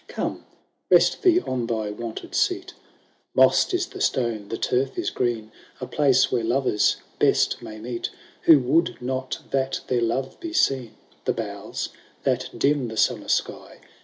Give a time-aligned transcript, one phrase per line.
[0.07, 0.47] Come!
[0.89, 2.73] rest thee on thy wonted seat;^
[3.35, 8.09] Moss*d i« the stone, the turf is green, A place where lovers best may meet
[8.45, 10.95] Who would not that their love be seen.
[11.25, 11.89] The boughs,
[12.23, 13.79] that dim the summer sky.